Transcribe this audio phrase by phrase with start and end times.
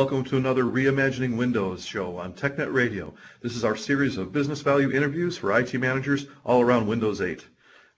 [0.00, 3.12] Welcome to another Reimagining Windows show on TechNet Radio.
[3.42, 7.46] This is our series of business value interviews for IT managers all around Windows 8.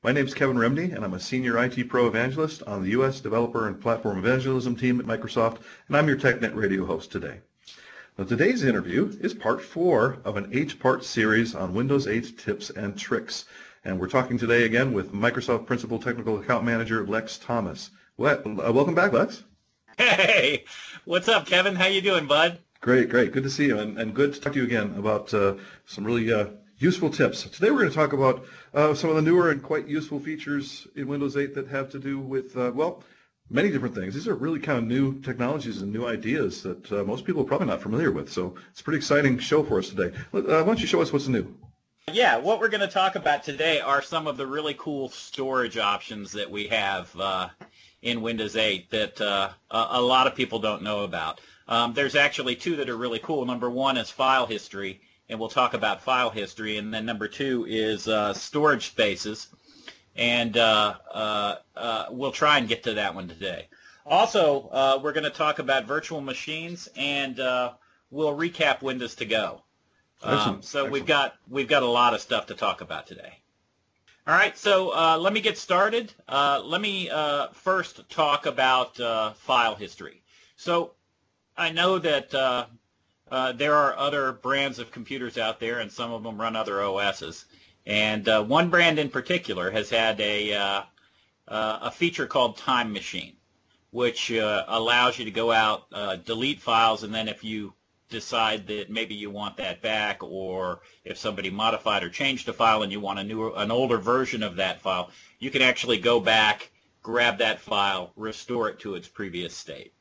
[0.03, 3.21] My name is Kevin Remde, and I'm a Senior IT Pro Evangelist on the U.S.
[3.21, 7.39] Developer and Platform Evangelism team at Microsoft, and I'm your TechNet Radio host today.
[8.19, 12.99] Now, today's interview is part four of an eight-part series on Windows 8 tips and
[12.99, 13.45] tricks.
[13.85, 17.91] And we're talking today again with Microsoft Principal Technical Account Manager Lex Thomas.
[18.19, 19.45] Uh, welcome back, Lex.
[19.99, 20.65] Hey,
[21.05, 21.75] what's up, Kevin?
[21.75, 22.59] How you doing, bud?
[22.81, 23.33] Great, great.
[23.33, 25.55] Good to see you, and, and good to talk to you again about uh,
[25.87, 26.47] some really uh,
[26.79, 27.45] useful tips.
[27.45, 28.45] Today we're going to talk about
[28.75, 31.99] uh, some of the newer and quite useful features in Windows 8 that have to
[31.99, 33.05] do with, uh, well,
[33.51, 34.15] many different things.
[34.15, 37.47] These are really kind of new technologies and new ideas that uh, most people are
[37.47, 38.31] probably not familiar with.
[38.31, 40.17] So it's a pretty exciting show for us today.
[40.33, 41.55] Uh, why don't you show us what's new?
[42.13, 45.79] Yeah, what we're going to talk about today are some of the really cool storage
[45.79, 47.49] options that we have uh,
[48.03, 51.41] in Windows 8 that uh, a lot of people don't know about.
[51.69, 53.45] Um, there's actually two that are really cool.
[53.47, 56.77] Number one is file history, and we'll talk about file history.
[56.77, 59.49] And then number two is uh, storage spaces,
[60.17, 63.69] and uh, uh, uh we'll try and get to that one today.
[64.05, 67.73] Also, uh, we're going to talk about virtual machines, and uh,
[68.11, 69.63] we'll recap Windows to Go.
[70.25, 70.93] Um, so Excellent.
[70.93, 73.42] we've got we've got a lot of stuff to talk about today.
[74.25, 76.15] All right, so uh, let me get started.
[76.29, 80.23] Uh, let me uh, first talk about uh, file history.
[80.55, 80.93] So
[81.57, 82.67] I know that uh,
[83.33, 86.81] uh, there are other brands of computers out there, and some of them run other
[86.83, 87.47] OSs.
[87.85, 90.85] And one brand in particular has had a,
[91.49, 93.33] a feature called Time Machine,
[93.91, 95.91] which allows you to go out,
[96.25, 97.75] delete files, and then if you
[98.13, 102.83] decide that maybe you want that back or if somebody modified or changed a file
[102.83, 106.21] and you want a newer, an older version of that file, you can actually go
[106.21, 106.71] back,
[107.03, 109.93] grab that file, restore it to its previous state.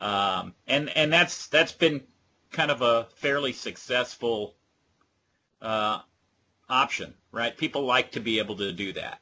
[0.00, 2.02] Um, and, and that's, that's been
[2.52, 4.54] kind of a fairly successful
[5.60, 6.00] uh,
[6.68, 7.56] option, right?
[7.56, 9.20] People like to be able to do that.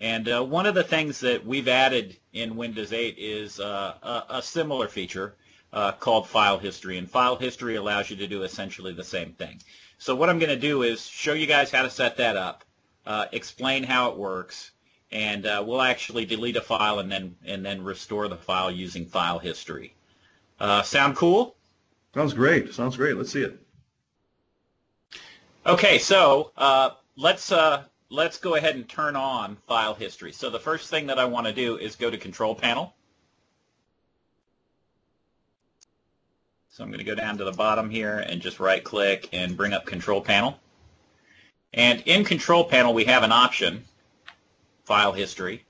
[0.00, 4.36] And uh, one of the things that we've added in Windows 8 is uh, a,
[4.36, 5.36] a, similar feature,
[5.76, 6.96] uh, called file history.
[6.96, 9.60] And file history allows you to do essentially the same thing.
[9.98, 12.64] So what I'm going to do is show you guys how to set that up,
[13.04, 14.70] uh, explain how it works,
[15.12, 19.04] and uh, we'll actually delete a file and then and then restore the file using
[19.04, 19.94] file history.
[20.58, 21.56] Uh, sound cool?
[22.14, 22.72] Sounds great.
[22.72, 23.16] Sounds great.
[23.16, 23.60] Let's see it.
[25.66, 30.32] Okay, so uh, let's uh, let's go ahead and turn on file history.
[30.32, 32.94] So the first thing that I want to do is go to Control Panel.
[36.76, 39.56] So I'm going to go down to the bottom here and just right click and
[39.56, 40.60] bring up Control Panel.
[41.72, 43.86] And in Control Panel we have an option,
[44.84, 45.64] File History.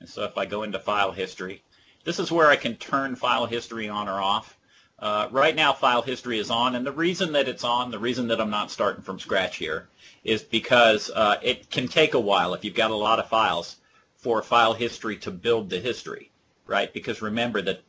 [0.00, 1.62] And so if I go into File History,
[2.04, 4.56] this is where I can turn File History on or off.
[4.98, 8.26] Uh, right now File History is on, and the reason that it's on, the reason
[8.28, 9.88] that I'm not starting from scratch here,
[10.24, 13.76] is because uh, it can take a while if you've got a lot of files
[14.16, 16.30] for File History to build the history,
[16.66, 16.90] right?
[16.94, 17.82] Because remember that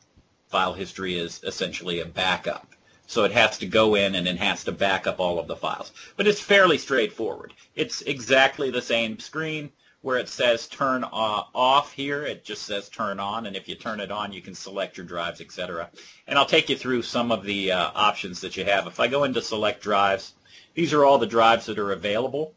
[0.55, 2.65] file history is essentially a backup.
[3.07, 5.55] So it has to go in and it has to back up all of the
[5.57, 5.91] files.
[6.15, 7.53] But it's fairly straightforward.
[7.75, 9.69] It's exactly the same screen
[10.01, 12.23] where it says turn off here.
[12.23, 13.47] It just says turn on.
[13.47, 15.89] And if you turn it on, you can select your drives, etc.
[16.25, 18.87] And I'll take you through some of the uh, options that you have.
[18.87, 20.35] If I go into select drives,
[20.73, 22.53] these are all the drives that are available.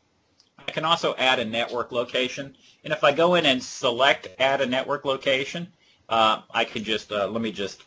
[0.69, 2.55] I can also add a network location.
[2.85, 5.73] And if I go in and select add a network location,
[6.09, 7.83] uh, I can just, uh, let me just,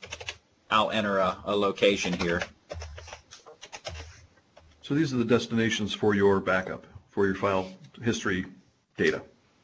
[0.69, 2.41] I'll enter a, a location here.
[4.81, 8.45] So these are the destinations for your backup, for your file history
[8.97, 9.21] data.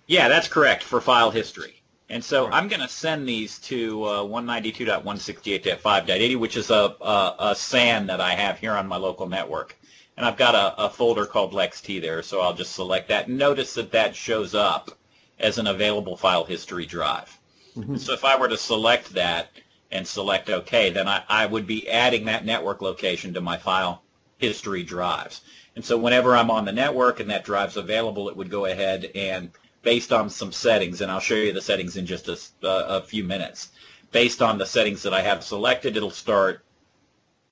[0.08, 1.82] Yeah, that's correct, for file history.
[2.10, 2.54] And so right.
[2.54, 8.22] I'm going to send these to uh, 192.168.5.80, which is a, a, a, SAN that
[8.22, 9.78] I have here on my local network.
[10.16, 13.30] And I've got a, a folder called LexT there, so I'll just select that.
[13.30, 14.92] Notice that that shows up
[15.40, 17.37] as an available file history drive.
[17.78, 17.98] Mm-hmm.
[17.98, 19.50] So if I were to select that
[19.92, 24.04] and select OK, then I, I would be adding that network location to my file
[24.38, 25.42] history drives.
[25.76, 29.12] And so whenever I'm on the network and that drive's available, it would go ahead
[29.14, 29.52] and
[29.84, 33.24] based on some settings, and I'll show you the settings in just a, a few
[33.24, 33.70] minutes,
[34.12, 36.66] based on the settings that I have selected, it'll start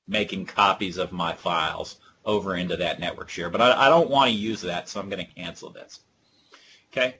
[0.07, 3.49] making copies of my files over into that network share.
[3.49, 6.01] But I, I don't want to use that, so I'm going to cancel this.
[6.91, 7.19] Okay.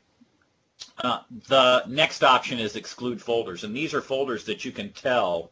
[0.99, 5.51] Uh, the next option is exclude folders, and these are folders that you can tell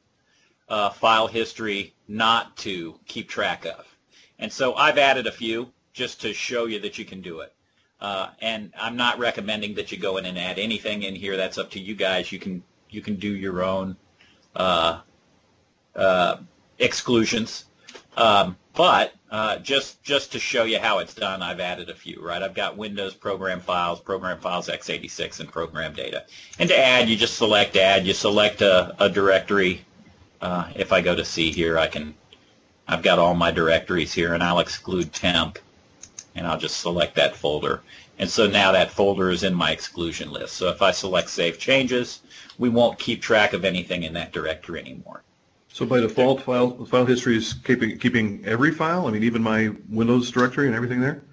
[0.70, 3.86] uh, file history not to keep track of.
[4.40, 7.54] And so I've added a few just to show you that you can do it.
[8.00, 11.38] Uh, and I'm not recommending that you go in and add anything in here.
[11.38, 12.32] That's up to you guys.
[12.32, 13.96] You can you can do your own
[14.56, 15.02] uh,
[15.96, 16.38] uh,
[16.80, 17.66] exclusions.
[18.18, 22.22] Um, but uh, just just to show you how it's done, I've added a few.
[22.22, 26.26] Right, I've got Windows program files, program files x86, and program data.
[26.60, 28.06] And to add, you just select add.
[28.06, 29.84] You select a, a directory.
[30.40, 32.14] Uh, if I go to C here, I can.
[32.88, 35.58] I've got all my directories here, and I'll exclude temp,
[36.36, 37.82] and I'll just select that folder.
[38.20, 40.54] And so now that folder is in my exclusion list.
[40.58, 42.22] So if I select Save Changes,
[42.60, 45.24] we won't keep track of anything in that directory anymore.
[45.74, 49.08] So by default, file file history is keeping keeping every file.
[49.08, 51.24] I mean, even my Windows directory and everything there.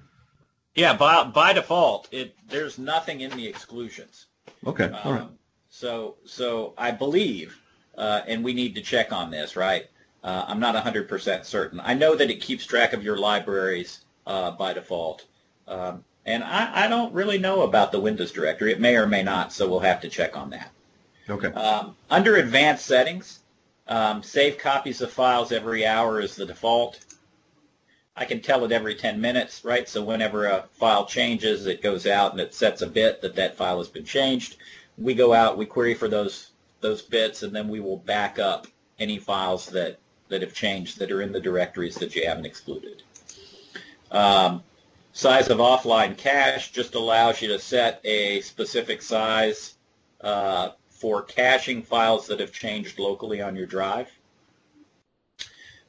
[0.75, 4.27] Yeah, by by default, it there's nothing in the exclusions.
[4.67, 5.21] Okay, all right.
[5.21, 5.39] Um,
[5.69, 7.61] so so I believe,
[7.99, 9.89] uh, and we need to check on this, right?
[10.25, 11.81] Uh, I'm not 100% certain.
[11.83, 15.27] I know that it keeps track of your libraries uh, by default.
[15.69, 18.73] Um, and I, I don't really know about the Windows directory.
[18.73, 20.71] It may or may not, so we'll have to check on that.
[21.31, 21.49] Okay.
[21.49, 23.40] Um, under advanced settings,
[23.89, 27.01] um, save copies of files every hour is the default.
[28.17, 29.89] I can tell it every 10 minutes, right?
[29.89, 33.57] So whenever a file changes, it goes out and it sets a bit that that
[33.57, 34.57] file has been changed.
[34.99, 36.51] We go out, we query for those
[36.81, 38.67] those bits, and then we will back up
[38.99, 39.99] any files that,
[40.29, 43.03] that have changed that are in the directories that you haven't excluded.
[44.11, 44.63] Um,
[45.13, 49.75] size of offline cache just allows you to set a specific size
[50.21, 50.71] uh,
[51.01, 54.11] for caching files that have changed locally on your drive.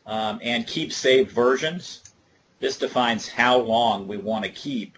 [0.05, 2.13] Um, and keep saved versions.
[2.61, 4.97] This defines how long we want to keep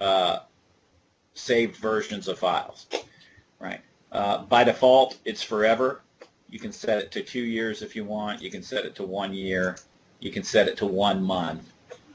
[0.00, 0.38] uh,
[1.34, 2.86] saved versions of files.
[3.60, 3.80] Right.
[4.10, 6.00] Uh, by default, it's forever.
[6.48, 8.40] You can set it to two years if you want.
[8.40, 9.76] You can set it to one year.
[10.20, 11.70] You can set it to one month.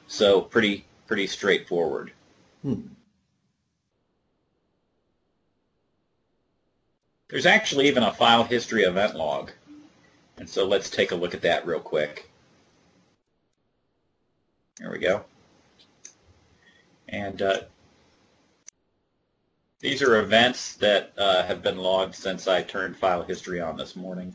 [0.08, 2.12] So pretty pretty straightforward.
[2.62, 2.80] Hmm.
[7.30, 9.52] There's actually even a file history event log.
[10.38, 12.28] And so let's take a look at that real quick.
[14.78, 15.24] There we go.
[17.08, 17.60] And uh,
[19.80, 23.94] these are events that uh, have been logged since I turned file history on this
[23.94, 24.34] morning.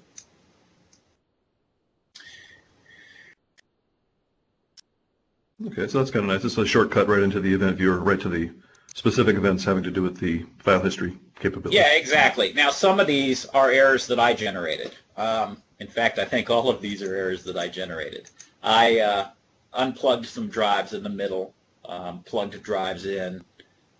[5.67, 6.43] Okay, so that's kind of nice.
[6.43, 8.51] It's a shortcut right into the event viewer, right to the
[8.95, 11.75] specific events having to do with the file history capability.
[11.75, 12.53] Yeah, exactly.
[12.53, 14.95] Now, some of these are errors that I generated.
[15.17, 18.29] Um, in fact, I think all of these are errors that I generated.
[18.63, 19.27] I uh,
[19.73, 21.53] unplugged some drives in the middle,
[21.83, 23.43] um, plugged drives in,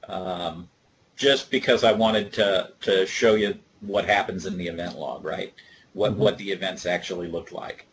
[0.07, 0.69] um,
[1.17, 5.53] just because I wanted to, to show you what happens in the event log, right?
[5.93, 6.17] What, Mhm.
[6.17, 7.85] what the events actually look like.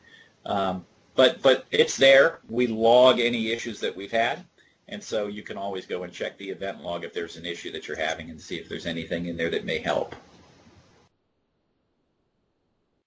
[0.46, 2.38] Um, but, but it's there.
[2.48, 4.44] We log any issues that we've had.
[4.92, 7.72] And so you can always go and check the event log if there's an issue
[7.72, 10.14] that you're having and see if there's anything in there that may help.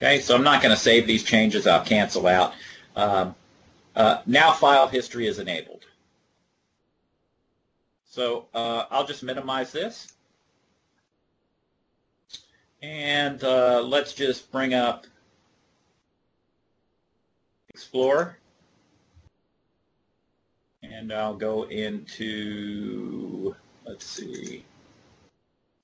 [0.02, 1.68] Okay, so I'm not going to save these changes.
[1.68, 2.56] I'll cancel out.
[2.96, 3.36] Um,
[3.96, 5.86] uh, now file history is enabled.
[8.10, 10.12] So uh, I'll just minimize this.
[12.82, 15.06] And uh, let's just bring up
[17.70, 18.38] Explorer.
[20.98, 23.54] And I'll go into,
[23.86, 24.64] let's see.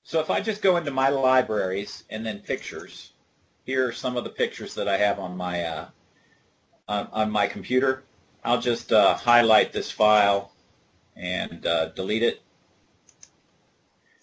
[0.04, 3.12] So if I just go into my libraries and then pictures,
[3.64, 5.88] here are some of the pictures that I have on my uh,
[6.88, 8.04] on, on my computer.
[8.42, 10.52] I'll just uh, highlight this file
[11.14, 12.40] and uh, delete it.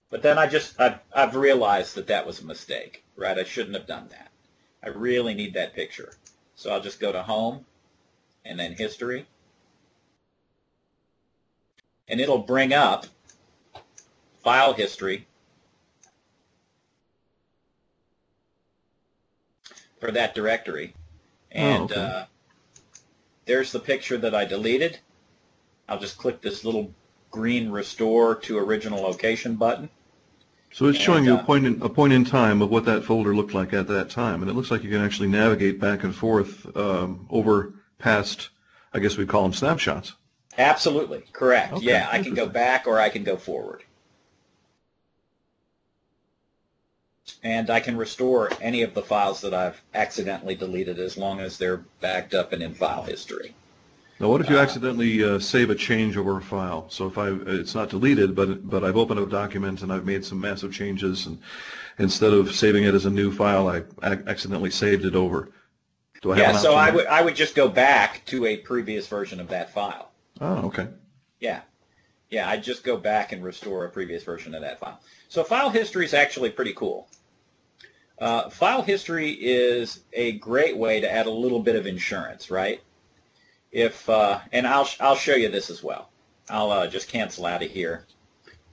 [0.09, 3.37] But then I just I've, I've realized that that was a mistake, right?
[3.37, 4.31] I shouldn't have done that.
[4.83, 6.13] I really need that picture.
[6.55, 7.63] So I'll just go to Home
[8.43, 9.27] and then History.
[12.09, 13.05] And it'll bring up
[14.43, 15.27] file history
[19.99, 20.93] for that directory.
[21.51, 22.01] And okay.
[22.01, 22.25] uh,
[23.45, 24.99] there's the picture that I deleted.
[25.87, 26.93] I'll just click this little
[27.31, 29.89] green Restore to Original Location button.
[30.71, 33.03] So it's showing you uh, a point in, a point in time of what that
[33.03, 36.03] folder looked like at that time, and it looks like you can actually navigate back
[36.03, 38.49] and forth um, over past,
[38.93, 40.13] I guess we call them snapshots.
[40.59, 41.73] Absolutely, correct.
[41.73, 43.83] Okay, yeah, I can go back or I can go forward.
[47.43, 51.57] And I can restore any of the files that I've accidentally deleted as long as
[51.57, 53.55] they're backed up and in file history.
[54.19, 56.89] Now, what if you Uh, accidentally uh, save a change over a file?
[56.89, 60.25] So if I, it's not deleted, but but I've opened a document and I've made
[60.25, 61.39] some massive changes, and
[61.99, 65.49] instead of saving it as a new file, I ac- accidentally saved it over.
[66.21, 69.07] Do I have Yeah, so I would I would just go back to a previous
[69.07, 70.11] version of that file.
[70.41, 70.87] Oh, okay.
[71.39, 71.61] Yeah.
[72.29, 74.99] Yeah, I just go back and restore a previous version of that file.
[75.29, 77.07] So file history is actually pretty cool.
[78.19, 82.81] Uh, file history is a great way to add a little bit of insurance, right?
[83.71, 86.09] If uh, and I'll I'll show you this as well.
[86.49, 88.05] I'll uh, just cancel out of here.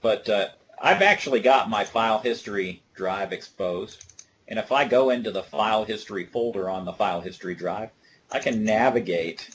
[0.01, 0.49] But uh,
[0.81, 4.03] I've actually got my file history drive exposed,
[4.47, 7.89] and if I go into the file history folder on the file history drive,
[8.31, 9.49] I can navigate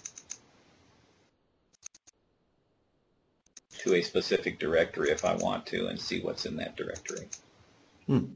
[3.83, 7.29] to a specific directory if I want to and see what's in that directory.
[8.07, 8.27] Hmm.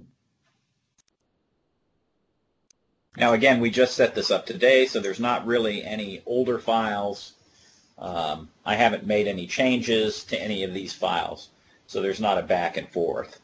[3.17, 7.33] Now again, we just set this up today, so there's not really any older files.
[7.97, 11.49] Um, I haven't made any changes to any of these files,
[11.87, 13.41] so there's not a back and forth,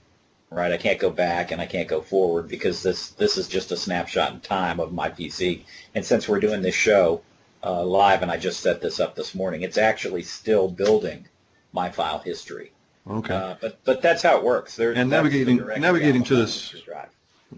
[0.51, 0.73] right?
[0.73, 3.77] I can't go back and I can't go forward because this this is just a
[3.77, 5.63] snapshot in time of my PC.
[5.95, 7.23] And since we're doing this show
[7.65, 11.29] uh, live, and I just set this up this morning, it's actually still building
[11.73, 12.73] my file history.
[13.09, 13.35] Okay.
[13.35, 14.77] Uh, but but that's how it works.
[14.77, 17.09] There, And navigating- navigating to this- drive.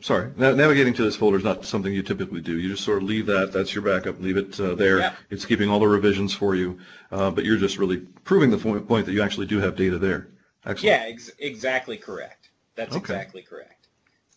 [0.00, 2.59] Sorry, Na- navigating to this folder is not something you typically do.
[2.59, 4.99] You just sort of leave that, that's your backup, leave it uh, there.
[4.99, 5.12] Yeah.
[5.30, 6.80] It's keeping all the revisions for you,
[7.12, 10.26] uh, but you're just really proving the point that you actually do have data there.
[10.66, 10.83] Excellent.
[11.00, 12.49] Yeah, ex- exactly correct.
[12.75, 12.99] That's Okay.
[13.14, 13.87] exactly correct.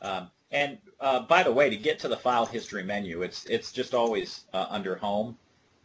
[0.04, 3.72] Um, and uh, by the way, to get to the file history menu, it's it's
[3.72, 5.38] just always uh, under Home,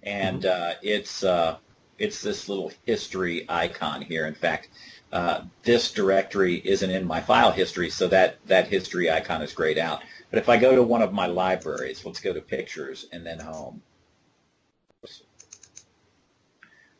[0.03, 1.57] and uh, it's uh,
[2.03, 4.27] it's this little history icon here.
[4.27, 4.69] In fact,
[5.13, 9.79] uh, this directory isn't in my file history, so that that history icon is grayed
[9.79, 10.03] out.
[10.29, 13.39] But if I go to one of my libraries, let's go to Pictures and then
[13.39, 13.83] Home.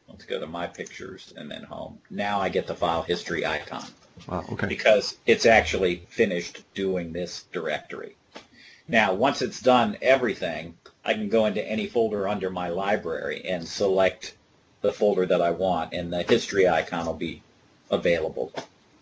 [0.09, 1.99] Let's go to My Pictures and then Home.
[2.09, 3.87] Now I get the file history icon
[4.29, 4.69] Wow, okay.
[4.69, 8.15] because it's actually finished doing this directory.
[8.87, 13.67] Now, once it's done everything, I can go into any folder under my library and
[13.67, 14.37] select
[14.83, 17.43] the folder that I want, and the history icon will be
[17.91, 18.53] available.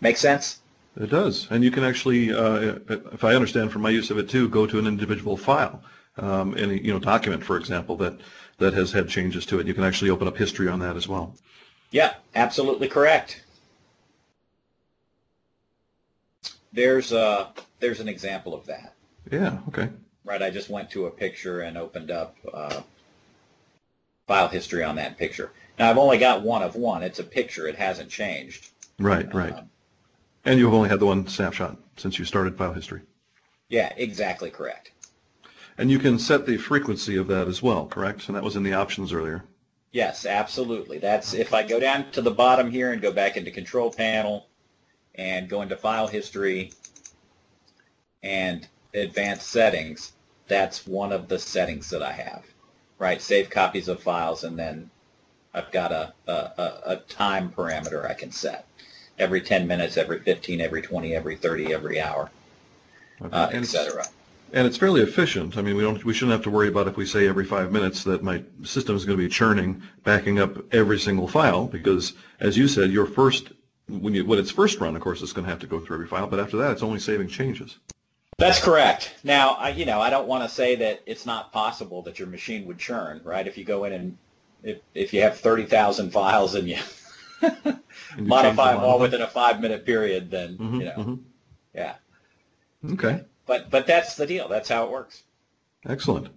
[0.00, 0.60] Make sense?
[0.96, 4.28] It does, and you can actually, uh, if I understand from my use of it
[4.28, 5.82] too, go to an individual file,
[6.16, 8.20] um, any you know document, for example, that
[8.58, 9.66] that has had changes to it.
[9.66, 11.34] You can actually open up history on that as well.
[11.90, 13.42] Yeah, absolutely correct.
[16.72, 18.94] There's uh there's an example of that.
[19.30, 19.58] Yeah.
[19.68, 19.88] Okay.
[20.24, 22.82] Right, I just went to a picture and opened up uh,
[24.26, 25.50] file history on that picture.
[25.80, 27.02] Now I've only got one of one.
[27.02, 27.66] It's a picture.
[27.66, 28.68] It hasn't changed.
[28.98, 29.32] Right.
[29.32, 29.54] Right.
[29.54, 29.70] Um,
[30.44, 33.00] And you've only had the one snapshot since you started file history.
[33.70, 34.92] yeah, exactly correct.
[35.78, 38.26] And you can set the frequency of that as well, correct?
[38.28, 39.44] And that was in the options earlier.
[39.92, 40.98] Yes, absolutely.
[40.98, 44.48] That's if I go down to the bottom here and go back into control panel
[45.14, 46.72] and go into file history
[48.22, 50.12] and advanced settings,
[50.46, 52.44] that's one of the settings that I have.
[52.98, 54.90] Right, save copies of files and then
[55.54, 58.66] I've got a, a, a, time parameter I can set.
[59.18, 62.30] Every 10 minutes, every 15, every 20, every 30, every hour,
[63.20, 63.36] Okay.
[63.36, 64.04] uh, and, it's, etc.
[64.52, 65.58] and it's fairly efficient.
[65.58, 67.70] I mean, we don't we shouldn't have to worry about if we say every five
[67.70, 72.14] minutes that my system is going to be churning, backing up every single file because,
[72.38, 73.52] as you said, your first
[73.88, 75.96] when you when it's first run, of course, it's going to have to go through
[75.96, 76.26] every file.
[76.26, 77.76] But after that, it's only saving changes.
[78.38, 79.16] That's correct.
[79.22, 82.28] Now, I, you know, I don't want to say that it's not possible that your
[82.28, 83.46] machine would churn, right?
[83.46, 84.16] If you go in and
[84.62, 86.78] if, if you have 30,000 files and you
[87.42, 87.80] And
[88.18, 91.18] you modify them all within a five minute period, then, Mhm, you know, mhm.
[91.74, 91.94] yeah.
[92.92, 93.24] Okay.
[93.46, 94.48] But, but that's the deal.
[94.48, 95.22] That's how it works.
[95.86, 96.28] Excellent.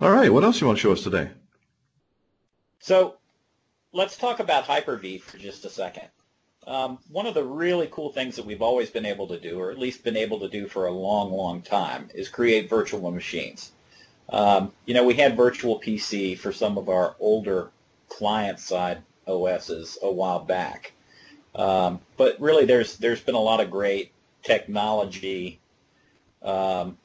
[0.00, 0.32] All right.
[0.32, 1.30] What else you want to show us today?
[2.80, 3.16] So
[3.92, 6.08] let's talk about Hyper-V for just a second.
[6.66, 9.70] Um, one of the really cool things that we've always been able to do, or
[9.70, 13.72] at least been able to do for a long, long time, is create virtual machines.
[14.30, 17.70] Um, you know, we had Virtual PC for some of our older
[18.08, 20.92] client-side OSs a while back,
[21.54, 25.58] um, but really, there's there's been a lot of great technology
[26.42, 26.96] um,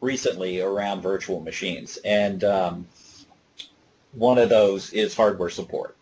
[0.00, 2.86] recently around virtual machines, and um,
[4.12, 5.96] one of those is hardware support,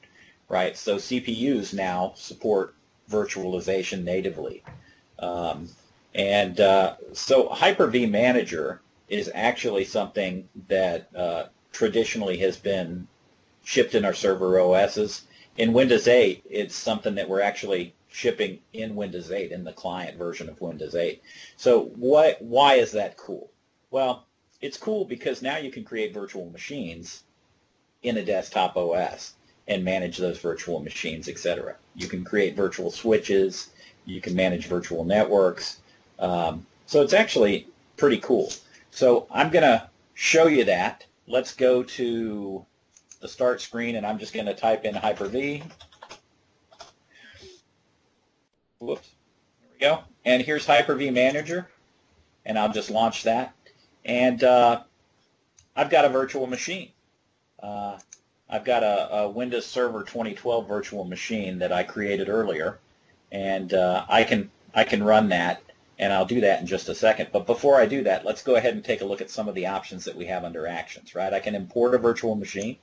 [0.48, 0.76] right?
[0.76, 2.74] So CPUs now support
[3.10, 4.62] virtualization natively.
[5.18, 5.68] Um,
[6.14, 8.81] and uh, so Hyper-V Manager
[9.12, 13.06] is actually something that uh, traditionally has been
[13.62, 15.24] shipped in our server OSs.
[15.58, 20.16] In Windows 8, it's something that we're actually shipping in Windows 8, in the client
[20.16, 21.20] version of Windows 8.
[21.58, 23.50] So what, why is that cool?
[23.90, 24.24] Well,
[24.62, 27.24] it's cool because now you can create virtual machines
[28.02, 29.34] in a desktop OS
[29.68, 31.76] and manage those virtual machines, etc.
[31.96, 33.72] You can create virtual switches.
[34.06, 35.80] You can manage virtual networks.
[36.18, 37.66] Um, so it's actually
[37.98, 38.50] pretty cool.
[38.92, 41.06] So I'm going to show you that.
[41.26, 42.64] Let's go to
[43.20, 45.62] the start screen, and I'm just going to type in Hyper-V.
[48.80, 49.08] Whoops.
[49.60, 50.04] There we go.
[50.26, 51.68] And here's Hyper-V Manager.
[52.44, 53.54] and I'll just launch that.
[54.04, 54.82] And uh,
[55.74, 56.90] I've got a virtual machine.
[57.62, 57.98] Uh,
[58.50, 62.80] I've got a, a, Windows Server 2012 virtual machine that I created earlier,
[63.30, 65.62] and uh, I can I can run that,
[65.98, 67.28] and I'll do that in just a second.
[67.32, 69.54] But before I do that, let's go ahead and take a look at some of
[69.54, 71.14] the options that we have under Actions.
[71.14, 72.78] Right, I can import a virtual machine.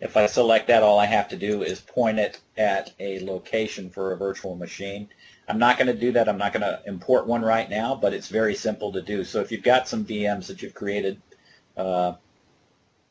[0.00, 3.90] If I select that, all I have to do is point it at a location
[3.90, 5.08] for a virtual machine.
[5.46, 6.28] I'm not going to do that.
[6.28, 9.24] I'm not going to import one right now, but it's very simple to do.
[9.24, 11.20] So if you've got some VMs that you've created
[11.76, 12.14] uh,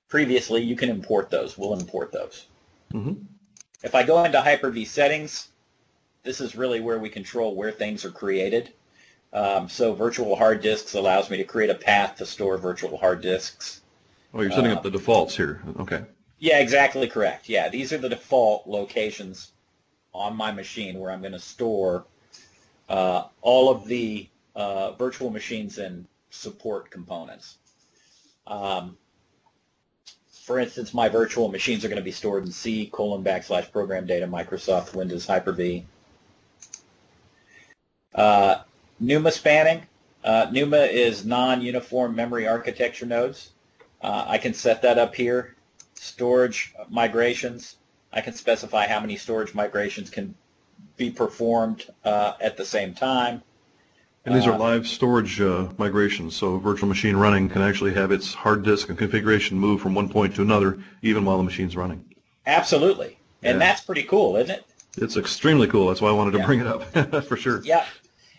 [0.07, 1.57] previously, you can import those.
[1.57, 2.47] We'll import those.
[2.93, 3.23] Mm-hmm.
[3.83, 5.48] If I go into Hyper-V settings,
[6.23, 8.73] this is really where we control where things are created.
[9.31, 13.21] Um, so virtual hard disks allows me to create a path to store virtual hard
[13.21, 13.81] disks.
[14.33, 15.61] Oh, you're setting uh, up the defaults here.
[15.79, 16.03] Okay.
[16.39, 17.49] Yeah, exactly correct.
[17.49, 19.51] Yeah, these are the default locations
[20.13, 22.05] on my machine where I'm going to store
[22.87, 27.57] uh, all of the uh, virtual machines and support components.
[28.47, 28.97] Um,
[30.43, 34.07] for instance, my virtual machines are going to be stored in C colon backslash program
[34.07, 35.85] data Microsoft Windows Hyper-V.
[38.19, 38.63] Uh,
[38.99, 39.83] NUMA spanning.
[40.25, 43.51] Uh, NUMA is non-uniform memory architecture nodes.
[44.01, 45.55] Uh, I can set that up here
[45.95, 47.77] storage migrations.
[48.11, 50.35] I can specify how many storage migrations can
[50.97, 53.41] be performed uh, at the same time.
[54.25, 57.93] And these are uh, live storage uh, migrations, so a virtual machine running can actually
[57.93, 61.43] have its hard disk and configuration move from one point to another, even while the
[61.43, 62.03] machine's running.
[62.45, 63.17] Absolutely.
[63.43, 63.59] And yeah.
[63.59, 64.65] that's pretty cool, isn't it?
[64.97, 65.87] It's extremely cool.
[65.87, 66.45] That's why I wanted to yeah.
[66.45, 67.61] bring it up, for sure.
[67.63, 67.85] Yeah,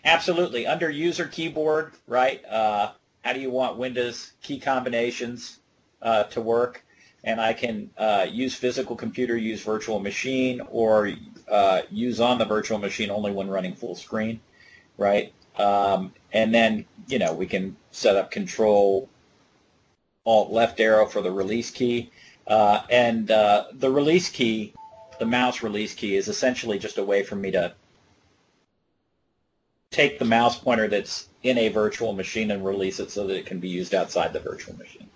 [0.05, 0.67] absolutely.
[0.67, 2.91] Under user keyboard, right, uh,
[3.23, 5.59] how do you want Windows key combinations
[6.01, 6.83] uh, to work?
[7.23, 11.11] and I can uh, use physical computer, use virtual machine, or
[11.49, 14.39] uh, use on the virtual machine only when running full screen,
[14.97, 15.31] right?
[15.57, 19.09] Um, and then, you know, we can set up control
[20.25, 22.11] alt left arrow for the release key.
[22.47, 24.73] Uh, and uh, the release key,
[25.19, 27.73] the mouse release key, is essentially just a way for me to
[29.91, 33.45] take the mouse pointer that's in a virtual machine and release it so that it
[33.45, 35.09] can be used outside the virtual machine.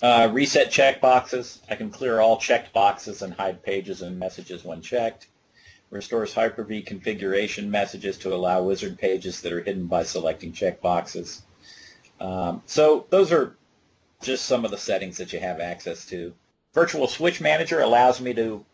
[0.00, 1.60] Uh, reset checkboxes.
[1.70, 5.28] I can clear all checked boxes and hide pages and messages when checked.
[5.90, 11.42] Restores Hyper-V configuration messages to allow wizard pages that are hidden by selecting checkboxes.
[12.20, 13.56] Um, so those are
[14.20, 16.34] just some of the settings that you have access to.
[16.74, 18.64] Virtual Switch Manager allows me to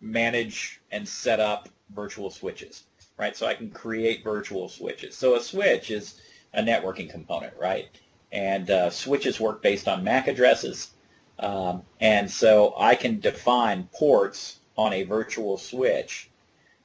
[0.00, 2.84] manage and set up virtual switches,
[3.16, 3.36] right?
[3.36, 5.16] So I can create virtual switches.
[5.16, 6.20] So a switch is
[6.54, 7.88] a networking component, right?
[8.32, 10.90] and uh, switches work based on MAC addresses.
[11.38, 16.30] Um, and so I can define ports on a virtual switch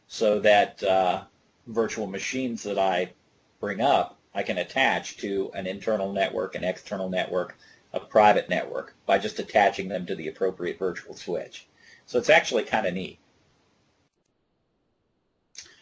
[0.07, 1.23] so that uh,
[1.67, 3.13] virtual machines that I
[3.59, 7.57] bring up, I can attach to an internal network, an external network,
[7.93, 11.67] a private network by just attaching them to the appropriate virtual switch.
[12.05, 13.19] So it's actually kind of neat.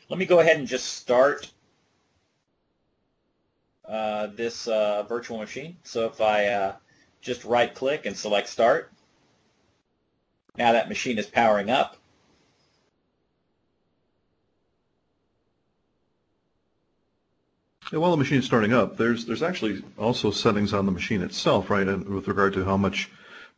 [0.10, 1.52] Let me go ahead and just start
[3.88, 5.78] uh, this uh, virtual machine.
[5.84, 6.76] So if I uh,
[7.22, 8.92] just right click and select start,
[10.58, 11.98] now that machine is powering up.
[17.92, 21.22] Yeah, while the machine is starting up, there's there's actually also settings on the machine
[21.22, 21.88] itself, right?
[21.88, 23.10] And with regard to how much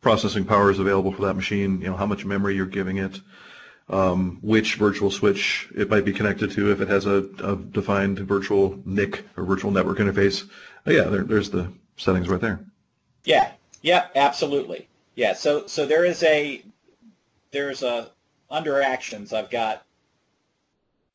[0.04, 3.18] processing power is available for that machine, you know, how much memory you're giving it,
[3.88, 8.18] um, which virtual switch it might be connected to if it has a, a defined
[8.18, 10.46] virtual NIC or virtual network interface.
[10.86, 12.60] Yeah, there, there's the settings right there.
[13.24, 14.88] Yeah, yeah, absolutely.
[15.14, 16.62] Yeah, so so there is a
[17.50, 18.10] there's a
[18.50, 19.86] under actions I've got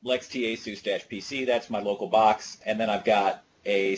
[0.04, 1.46] LexT ASUS-PC.
[1.46, 3.96] That's my local box, and then I've got a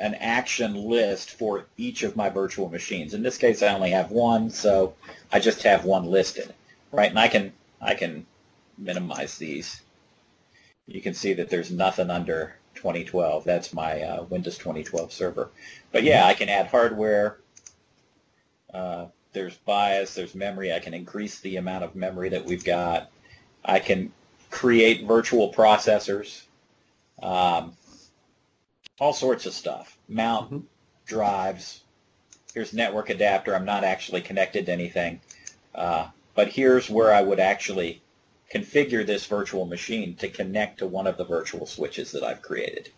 [0.00, 3.14] an action list for each of my virtual machines.
[3.14, 4.94] In this case, I only have one, so
[5.32, 6.54] I just have one listed,
[6.92, 7.10] right?
[7.10, 8.26] And I can I can
[8.76, 9.82] minimize these.
[10.86, 13.44] You can see that there's nothing under 2012.
[13.44, 15.50] That's my uh, Windows 2012 server.
[15.92, 17.38] But yeah, I can add hardware.
[18.72, 20.72] Uh, there's BIOS, there's memory.
[20.72, 23.10] I can increase the amount of memory that we've got.
[23.64, 24.12] I can
[24.50, 26.42] create virtual processors.
[27.22, 27.76] Um,
[28.98, 29.98] all sorts of stuff.
[30.08, 30.66] Mount mm-hmm.
[31.06, 31.82] drives.
[32.54, 33.54] Here's network adapter.
[33.54, 35.20] I'm not actually connected to anything.
[35.74, 38.02] Uh, but here's where I would actually
[38.52, 42.90] configure this virtual machine to connect to one of the virtual switches that I've created.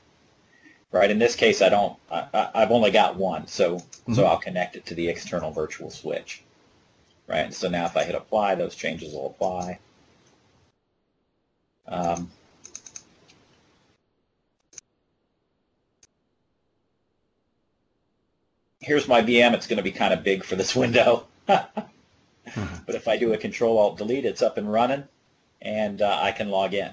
[0.93, 4.15] Right, in this case, I don't, I, have only got one, so, mm-hmm.
[4.15, 6.43] so I'll connect it to the external virtual switch.
[7.29, 9.79] Right, so now if I hit apply, those changes will apply.
[11.87, 12.29] Um,
[18.91, 19.55] here's my VM.
[19.55, 21.29] It's going to be kind of big for this window.
[21.49, 22.75] Mm-hmm.
[22.85, 25.05] But if I do a Control Alt Delete, it's up and running,
[25.63, 26.91] and uh, I can log in.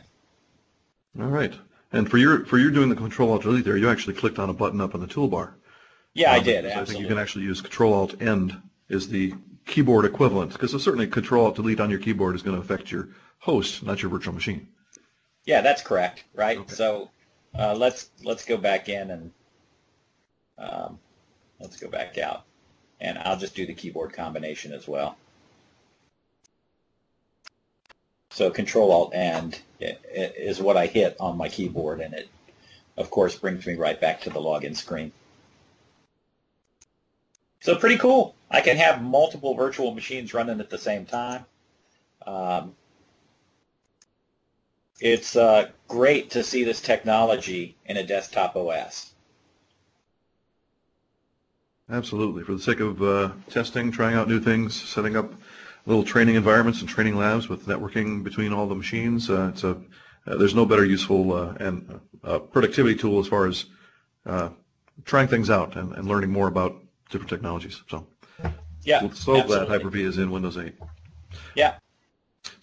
[1.20, 1.56] All right.
[1.92, 4.50] And for your for you doing the Control Alt Delete there, you actually clicked on
[4.50, 5.54] a button up on the toolbar.
[6.14, 6.68] Yeah, um, I did.
[6.68, 8.56] I think you can actually use Control Alt End
[8.90, 9.34] is the
[9.66, 13.10] keyboard equivalent because certainly Control Alt Delete on your keyboard is going to affect your
[13.40, 14.68] host, not your virtual machine.
[15.46, 16.26] Yeah, that's correct.
[16.36, 16.60] Right.
[16.60, 16.76] Okay.
[16.76, 17.10] So
[17.58, 19.32] uh, let's let's go back in and
[20.60, 21.00] um,
[21.60, 22.44] let's go back out,
[23.00, 25.18] and I'll just do the keyboard combination as well.
[28.30, 32.30] So Control Alt End is what I hit on my keyboard, and it,
[32.96, 35.12] of course, brings me right back to the login screen.
[37.62, 38.36] So pretty cool.
[38.52, 41.46] I can have multiple virtual machines running at the same time.
[42.26, 42.76] Um,
[45.00, 49.14] it's uh, great to see this technology in a desktop OS.
[51.90, 52.44] Absolutely.
[52.44, 55.34] For the sake of uh, testing, trying out new things, setting up
[55.86, 59.30] little training environments and training labs with networking between all the machines.
[59.30, 59.78] Uh, it's a
[60.28, 63.66] uh, there's no better useful uh, and uh, productivity tool as far as
[64.26, 64.50] uh,
[65.06, 66.76] trying things out and, and, learning more about
[67.10, 67.82] different technologies.
[67.90, 68.06] So
[68.84, 70.74] yeah, so glad Hyper-V is in Windows 8.
[71.56, 71.76] Yeah,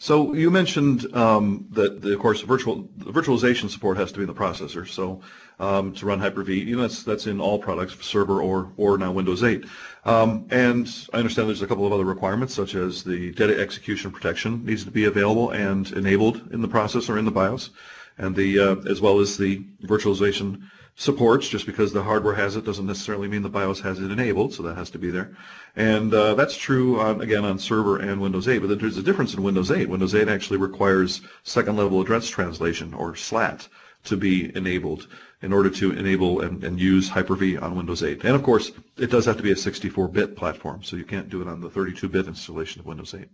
[0.05, 4.25] so you mentioned um, that, the, of course, virtual the virtualization support has to be
[4.25, 4.87] in the processor.
[4.87, 5.23] So
[5.59, 9.13] um, to run Hyper-V, you know, that's that's in all products, server or or now
[9.13, 9.65] Windows 8.
[10.05, 14.11] Um, and I understand there's a couple of other requirements, such as the data execution
[14.11, 17.71] protection needs to be available and enabled in the processor in the BIOS,
[18.19, 21.49] and the uh, as well as the virtualization supports.
[21.49, 24.63] Just because the hardware has it doesn't necessarily mean the BIOS has it enabled, so
[24.63, 25.37] that has to be there.
[25.77, 28.59] And uh, that's true, on, again, on server and Windows 8.
[28.59, 29.89] But there's a difference in Windows 8.
[29.89, 33.69] Windows 8 actually requires second-level address translation, or SLAT,
[34.05, 35.09] to be enabled
[35.43, 38.25] in order to enable and, and use Hyper-V on Windows 8.
[38.25, 41.43] And of course, it does have to be a 64-bit platform, so you can't do
[41.43, 43.27] it on the 32-bit installation of Windows 8.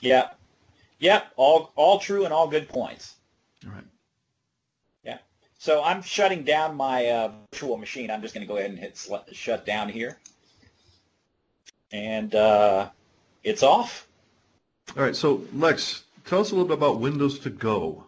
[0.00, 0.30] Yeah.
[0.98, 3.16] Yeah, all, all true and all good points.
[5.60, 5.82] All right.
[5.82, 8.10] So I'm shutting down my uh, virtual machine.
[8.10, 8.98] I'm just going to go ahead and hit
[9.32, 10.18] shut down here.
[11.92, 12.88] And uh,
[13.44, 14.06] it's off.
[14.96, 15.14] All right.
[15.14, 18.04] So Lex, tell us a little bit about Windows to Go.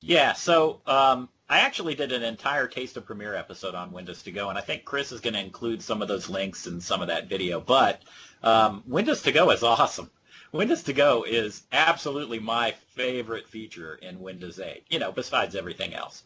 [0.00, 0.32] Yeah.
[0.34, 4.48] So um, I actually did an entire Taste of Premiere episode on Windows to Go,
[4.48, 7.08] and I think Chris is going to include some of those links in some of
[7.08, 7.60] that video.
[7.60, 8.02] But
[8.44, 10.10] um, Windows to Go is awesome.
[10.52, 15.92] Windows to Go is absolutely my favorite feature in Windows 8, you know, besides everything
[15.92, 16.22] else.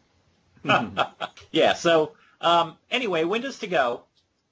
[1.53, 1.75] yeah.
[1.75, 4.03] So um, anyway, Windows to Go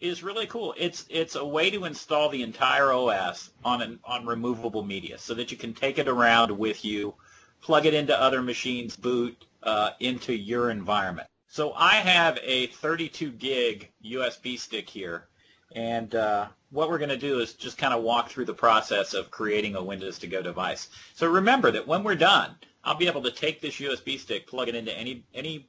[0.01, 0.75] is really cool.
[0.77, 5.35] It's it's a way to install the entire OS on an on removable media, so
[5.35, 7.15] that you can take it around with you,
[7.63, 11.29] plug it into other machines, boot uh, into your environment.
[11.49, 15.29] So I have a 32 gig USB stick here,
[15.75, 19.15] and uh, what we're going to do is just kind of walk through the process
[19.15, 20.89] of creating a Windows to Go device.
[21.15, 24.69] So remember that when we're done, I'll be able to take this USB stick, plug
[24.69, 25.69] it into any any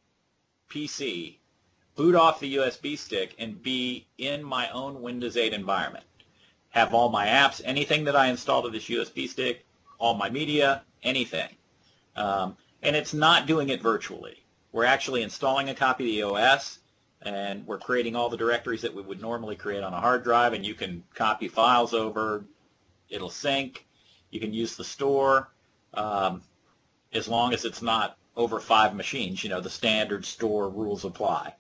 [0.70, 1.38] PC,
[1.96, 6.06] boot off the USB stick, and be in my own Windows 8 environment.
[6.70, 9.66] Have all my apps, anything that I install to this USB stick,
[9.98, 11.50] all my media, anything.
[12.16, 14.44] Um, and it's not doing it virtually.
[14.72, 16.80] We're actually installing a copy of the OS,
[17.24, 20.54] and we're creating all the directories that we would normally create on a hard drive,
[20.54, 22.46] and you can copy files over.
[23.10, 23.88] It'll sync.
[24.30, 25.50] You can use the store
[25.96, 26.44] um,
[27.14, 29.44] as long as it's not over five machines.
[29.44, 31.54] You know, the standard store rules apply.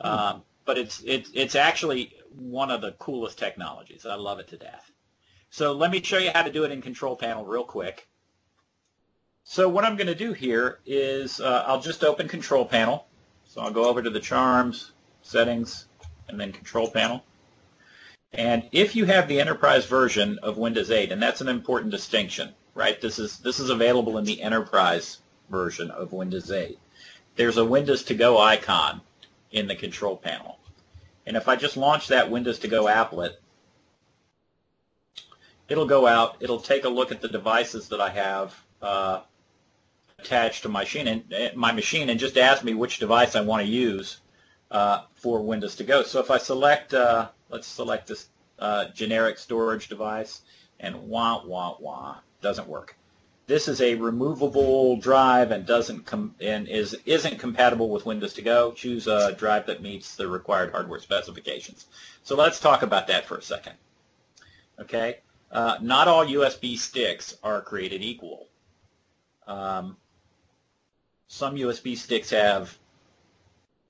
[0.00, 0.06] Hmm.
[0.06, 4.06] Um, but it's it's it's actually one of the coolest technologies.
[4.06, 4.90] I love it to death.
[5.50, 8.08] So let me show you how to do it in Control Panel real quick.
[9.44, 13.06] So what I'm going to do here is uh, I'll just open Control Panel.
[13.44, 15.86] So I'll go over to the Charms, Settings,
[16.28, 17.22] and then Control Panel.
[18.32, 22.54] And if you have the enterprise version of Windows 8, and that's an important distinction,
[22.74, 23.00] right?
[23.00, 25.18] This is this is available in the enterprise
[25.50, 26.78] version of Windows 8.
[27.36, 29.00] There's a Windows to Go icon
[29.50, 30.58] in the control panel.
[31.26, 33.34] And if I just launch that Windows to Go applet,
[35.68, 39.20] it'll go out, it'll take a look at the devices that I have uh,
[40.18, 43.40] attached to my machine, and, uh, my machine and just ask me which device I
[43.40, 44.18] want to use
[44.70, 46.02] uh, for Windows to Go.
[46.02, 48.28] So if I select, uh, let's select this
[48.58, 50.42] uh, generic storage device,
[50.80, 52.96] and wah, wah, wah, doesn't work
[53.46, 58.42] this is a removable drive and doesn't com- and is isn't compatible with Windows to
[58.42, 58.72] Go.
[58.72, 61.86] Choose a drive that meets the required hardware specifications.
[62.22, 63.74] So let's talk about that for a second.
[64.80, 65.18] Okay,
[65.52, 68.48] uh, not all USB sticks are created equal.
[69.46, 69.96] Um,
[71.28, 72.78] some USB sticks have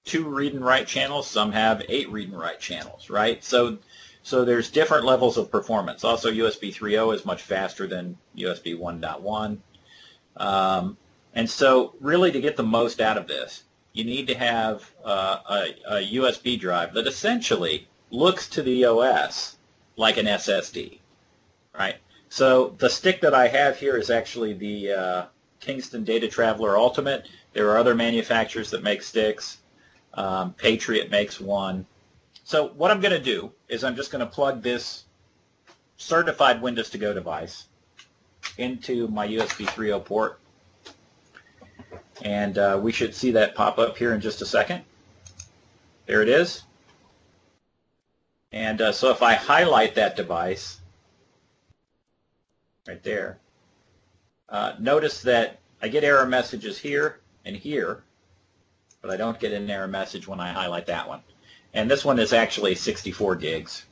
[0.05, 3.43] two read and write channels, some have eight read and write channels, right?
[3.43, 3.79] So
[4.25, 6.03] so there's different levels of performance.
[6.03, 9.59] Also, USB 3.0 is much faster than USB 1.1.
[10.39, 10.97] Um,
[11.35, 15.39] and so really to get the most out of this, you need to have uh,
[15.49, 19.59] a, a, USB drive that essentially looks to the OS
[19.97, 21.01] like an SSD,
[21.79, 21.97] right?
[22.31, 25.25] So the stick that I have here is actually the uh,
[25.61, 27.29] Kingston Data Traveler Ultimate.
[27.53, 29.59] There are other manufacturers that make sticks.
[30.15, 31.85] Um, Patriot makes one.
[32.45, 35.05] So what I'm going to do is I'm just going to plug this
[35.97, 37.67] certified Windows to Go device
[38.57, 40.41] into my USB 3.0 port.
[42.23, 44.83] And uh, we should see that pop up here in just a second.
[46.07, 46.63] There it is.
[48.53, 50.81] And uh, so if I highlight that device,
[52.87, 53.39] right there,
[54.49, 58.05] uh, notice that I get error messages here and here,
[59.03, 61.21] but I don't get an error message when I highlight that one.
[61.75, 63.85] And this one is actually 64 gigs.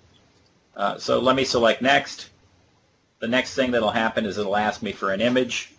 [0.77, 2.31] Uh, so let me select next.
[3.18, 5.75] The next thing that'll happen is it'll ask me for an image.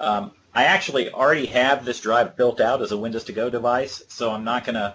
[0.00, 4.04] Um, I actually already have this drive built out as a Windows to Go device,
[4.08, 4.94] so I'm not going to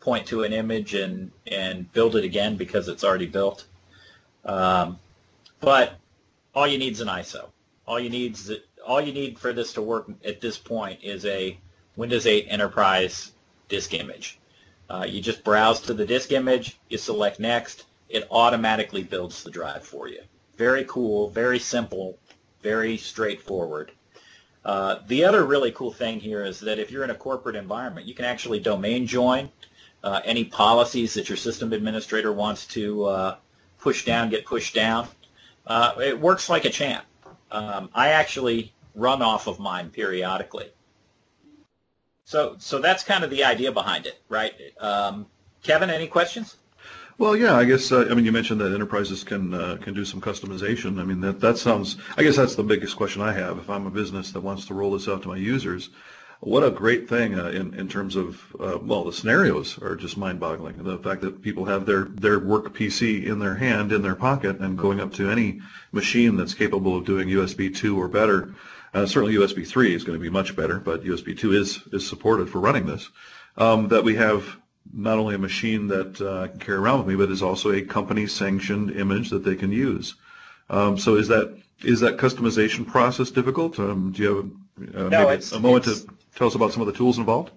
[0.00, 3.64] point to an image and, and build it again because it's already built.
[4.44, 4.98] Um,
[5.60, 5.94] but
[6.54, 7.46] all you need is an ISO.
[7.86, 8.52] All you need is,
[8.86, 11.56] all you need for this to work at this point is a
[11.96, 13.32] Windows 8 Enterprise
[13.68, 14.38] disk image.
[14.92, 19.50] Uh, you just browse to the disk image, you select next, it automatically builds the
[19.50, 20.20] drive for you.
[20.58, 22.18] Very cool, very simple,
[22.60, 23.92] very straightforward.
[24.66, 28.06] Uh, the other really cool thing here is that if you're in a corporate environment,
[28.06, 29.48] you can actually domain join
[30.04, 33.36] uh, any policies that your system administrator wants to uh,
[33.80, 35.08] push down, get pushed down.
[35.66, 37.06] Uh, it works like a champ.
[37.50, 40.70] Um, I actually run off of mine periodically.
[42.24, 44.54] So, so that's kind of the idea behind it, right?
[44.80, 45.26] Um,
[45.62, 46.56] Kevin, any questions?
[47.18, 50.04] Well, yeah, I guess uh, I mean you mentioned that enterprises can uh, can do
[50.04, 50.98] some customization.
[50.98, 51.98] I mean that that sounds.
[52.16, 53.58] I guess that's the biggest question I have.
[53.58, 55.90] If I'm a business that wants to roll this out to my users,
[56.40, 60.16] what a great thing uh, in in terms of uh, well the scenarios are just
[60.16, 60.82] mind-boggling.
[60.82, 64.58] The fact that people have their their work PC in their hand in their pocket
[64.58, 65.60] and going up to any
[65.92, 68.54] machine that's capable of doing USB 2 or better
[68.94, 72.06] uh, certainly USB 3 is going to be much better, but USB 2 is, is
[72.06, 73.08] supported for running this.
[73.56, 74.56] Um, that we have
[74.92, 77.72] not only a machine that uh, I can carry around with me, but is also
[77.72, 80.14] a company-sanctioned image that they can use.
[80.70, 83.78] Um, so is that is that customization process difficult?
[83.78, 84.60] Um, do you
[84.94, 87.50] have uh, no, a moment to tell us about some of the tools involved?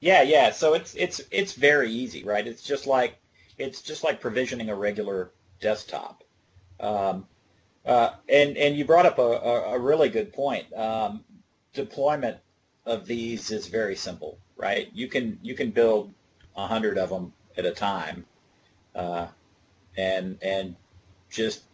[0.00, 0.50] Yeah, yeah.
[0.50, 2.46] So it's it's it's very easy, right?
[2.46, 3.18] It's just like
[3.58, 6.24] it's just like provisioning a regular desktop.
[6.80, 7.26] Um,
[7.84, 10.72] uh, and and you brought up a, a, a really good point.
[10.74, 11.24] Um,
[11.72, 12.38] deployment
[12.86, 14.88] of these is very simple, right?
[14.92, 16.12] You can you can build
[16.56, 18.24] a hundred of them at a time,
[18.94, 19.26] uh,
[19.96, 20.76] and and
[21.30, 21.64] just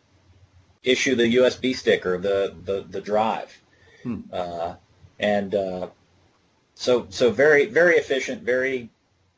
[0.83, 3.61] issue the USB stick or the the, the drive,
[4.03, 4.21] hmm.
[4.33, 4.75] uh,
[5.19, 5.89] and uh,
[6.75, 8.89] so so very very efficient, very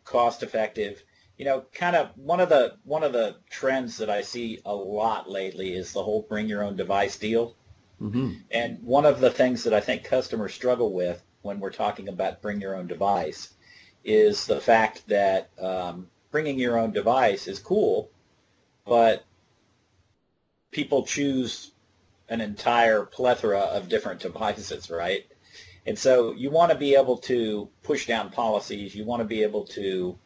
[0.04, 1.02] cost effective
[1.40, 4.74] you know, kind of one of the one of the trends that I see a
[4.74, 7.56] lot lately is the whole bring your own device deal.
[7.98, 8.32] Mm-hmm.
[8.50, 12.42] And one of the things that I think customers struggle with when we're talking about
[12.42, 13.54] bring your own device
[14.04, 18.10] is the fact that um, bringing your own device is cool,
[18.84, 19.24] but
[20.72, 21.70] people choose
[22.28, 25.24] an entire plethora of different devices, right?
[25.86, 28.94] And so you want to be able to push down policies.
[28.94, 30.18] You want to be able to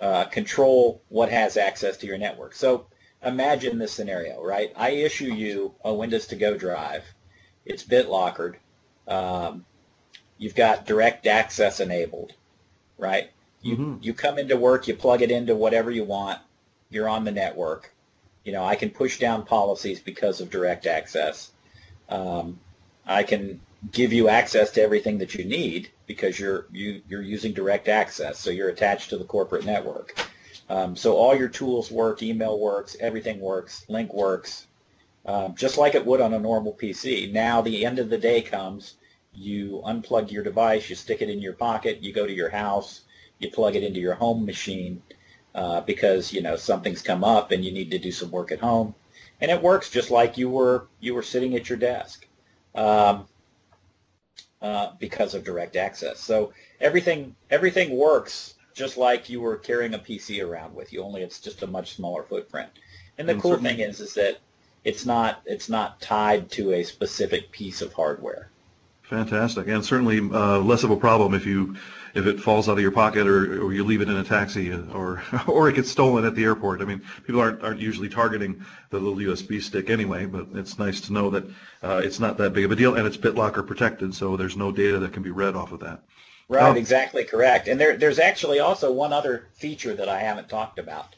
[0.00, 2.54] uh, control what has access to your network.
[2.54, 2.86] So
[3.24, 4.72] imagine this scenario, right?
[4.76, 7.04] I issue you a Windows to Go drive.
[7.64, 8.56] It's BitLockered.
[9.06, 9.64] Um,
[10.38, 12.32] you've got direct access enabled,
[12.96, 13.30] right?
[13.62, 13.96] You mm-hmm.
[14.02, 16.40] you come into work, you plug it into whatever you want.
[16.90, 17.92] You're on the network.
[18.44, 21.50] You know, I can push down policies because of direct access.
[22.08, 22.60] Um,
[23.04, 23.60] I can
[23.92, 28.38] give you access to everything that you need because you're you, you're using direct access,
[28.38, 30.14] so you're attached to the corporate network.
[30.68, 34.66] Um, so all your tools work, email works, everything works, Lync works,
[35.24, 37.32] um, just like it would on a normal PC.
[37.32, 38.94] Now the end of the day comes,
[39.32, 43.02] you unplug your device, you stick it in your pocket, you go to your house,
[43.38, 45.02] you plug it into your home machine
[45.54, 48.60] uh, because you know something's come up and you need to do some work at
[48.60, 48.94] home,
[49.40, 52.26] and it works just like you were you were sitting at your desk.
[52.74, 53.26] Um,
[54.62, 56.20] uh, because of direct access.
[56.20, 61.22] So everything everything works just like you were carrying a PC around with you, only
[61.22, 62.70] it's just a much smaller footprint.
[63.18, 64.38] And the and cool thing is is that
[64.84, 68.50] it's not it's not tied to a specific piece of hardware.
[69.08, 71.74] Fantastic, and certainly uh, less of a problem if you
[72.14, 74.70] if it falls out of your pocket or, or you leave it in a taxi
[74.70, 76.82] or or it gets stolen at the airport.
[76.82, 81.00] I mean, people aren't aren't usually targeting the little USB stick anyway, but it's nice
[81.02, 81.44] to know that
[81.82, 84.70] uh, it's not that big of a deal and it's BitLocker protected, so there's no
[84.70, 86.02] data that can be read off of that.
[86.50, 87.66] Right, um, exactly correct.
[87.66, 91.14] And there, there's actually also one other feature that I haven't talked about,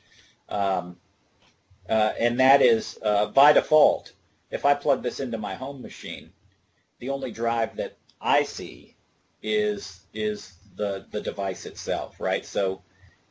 [0.48, 0.96] um,
[1.88, 4.12] uh, and that is uh, by default,
[4.53, 6.31] if I plug this into my home machine,
[7.00, 8.96] the only drive that I see
[9.42, 12.44] is is the the device itself, right?
[12.44, 12.82] So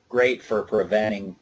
[0.09, 1.35] great for preventing,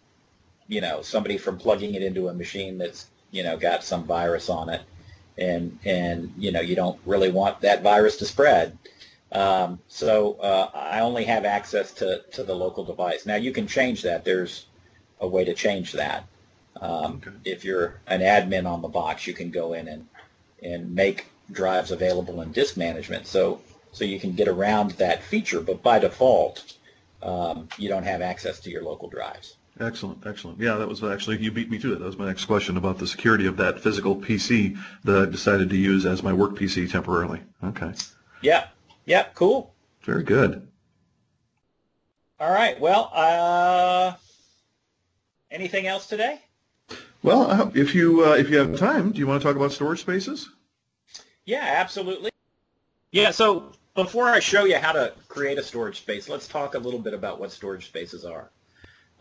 [0.68, 4.50] you know, somebody from plugging it into a machine that's you know got some virus
[4.50, 4.82] on it,
[5.38, 8.78] and and you know you don't really want that virus to spread.
[9.32, 13.26] Um, so uh, I only have access to, to the local device.
[13.26, 14.24] Now you can change that.
[14.24, 14.68] There's
[15.20, 16.26] a way to change that.
[16.80, 17.36] Um, okay.
[17.44, 20.08] If you're an admin on the box, you can go in and,
[20.64, 23.28] and make drives available in disk management.
[23.28, 26.74] So, so you can get around that feature, but by default,
[27.22, 29.58] um, you don't have access to your local drives.
[29.80, 30.60] Excellent, excellent.
[30.60, 32.00] Yeah, that was actually, you beat me to it.
[32.00, 35.70] That was my next question about the security of that physical PC that I decided
[35.70, 37.42] to use as my work PC temporarily.
[37.64, 37.94] Okay.
[38.42, 38.68] Yeah,
[39.06, 39.74] yeah, cool.
[40.02, 40.68] Very good.
[42.40, 42.80] All right.
[42.80, 44.14] Well, uh,
[45.52, 46.42] anything else today?
[47.24, 50.02] Well, if you uh, if you have time, do you want to talk about storage
[50.02, 50.50] spaces?
[51.48, 52.30] Yeah, absolutely.
[53.12, 53.32] Yeah.
[53.32, 57.00] So before I show you how to create a storage space, let's talk a little
[57.00, 58.52] bit about what storage spaces are.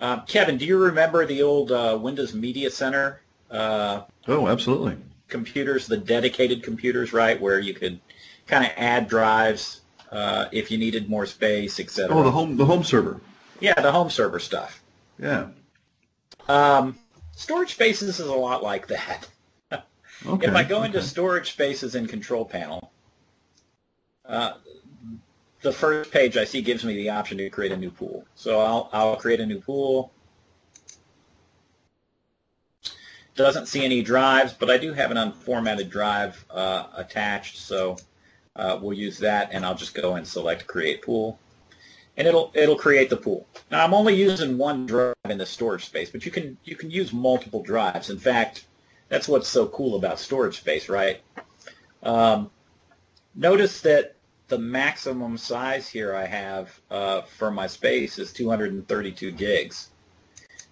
[0.00, 3.22] Um, Kevin, do you remember the old uh, Windows Media Center?
[3.50, 4.96] Uh, oh, absolutely.
[5.28, 8.00] Computers, the dedicated computers, right, where you could
[8.46, 12.14] kind of add drives uh, if you needed more space, etc.
[12.14, 13.20] Oh, the home the home server.
[13.60, 14.82] Yeah, the home server stuff.
[15.18, 15.46] Yeah.
[16.48, 16.98] Um,
[17.36, 19.28] storage spaces is a lot like that.
[20.24, 22.92] Okay, if I go into storage spaces in Control Panel,
[24.24, 24.55] uh,
[25.62, 28.24] the first page I see gives me the option to create a new pool.
[28.35, 30.12] So I'll I'll create a new pool.
[33.35, 37.96] Doesn't see any drives, but I do have an unformatted drive uh, attached, so
[38.57, 41.38] uh, we'll use that and I'll just go and select create pool
[42.16, 43.46] and it'll it'll create the pool.
[43.70, 46.90] Now I'm only using one drive in the storage space, but you can you can
[46.90, 48.11] use multiple drives.
[48.11, 48.64] In fact,
[49.08, 51.20] that's what's so cool about storage space, right?
[52.02, 52.50] Um,
[53.34, 54.16] notice that
[54.48, 59.90] the maximum size here I have uh, for my space is 232 gigs.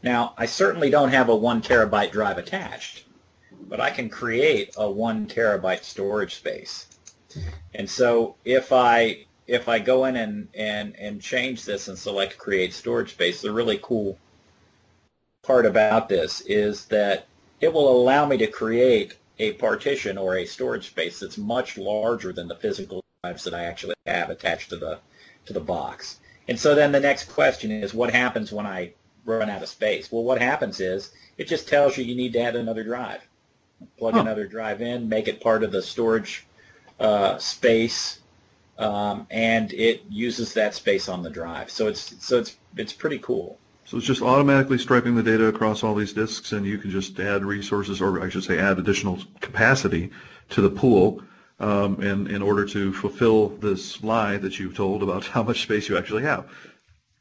[0.03, 3.05] Now I certainly don't have a one terabyte drive attached,
[3.69, 6.89] but I can create a one terabyte storage space.
[7.75, 12.39] And so if I if I go in and, and, and change this and select
[12.39, 14.19] create storage space, the really cool
[15.43, 17.27] part about this is that
[17.65, 22.31] it will allow me to create a partition or a storage space that's much larger
[22.31, 24.99] than the physical drives that I actually have attached to the
[25.47, 26.21] to the box.
[26.47, 28.93] And so then the next question is what happens when I
[29.25, 30.13] run out of space?
[30.13, 33.27] Well, what happens is it just tells you you need to add another drive.
[33.99, 34.21] Plug huh.
[34.21, 36.47] another drive in, make it part of the storage
[37.01, 38.21] uh, space,
[38.79, 41.71] um, and it uses that space on the drive.
[41.71, 43.59] So it's so it's it's pretty cool.
[43.87, 47.19] So it's just automatically striping the data across all these disks, and you can just
[47.21, 50.11] add resources, or I should say, add additional capacity
[50.51, 51.23] to the pool
[51.61, 55.89] um, in in order to fulfill this lie that you've told about how much space
[55.89, 56.47] you actually have.